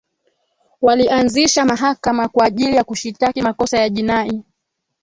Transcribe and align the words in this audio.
walianzisha 0.81 1.65
mahakama 1.65 2.27
kwa 2.29 2.45
ajili 2.45 2.75
ya 2.75 2.83
kushitaki 2.83 3.41
makosa 3.41 3.79
ya 3.81 3.89
jinai 3.89 4.43